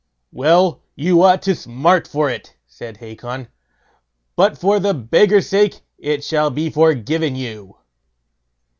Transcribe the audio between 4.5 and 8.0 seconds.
for the beggar's sake it shall be forgiven you."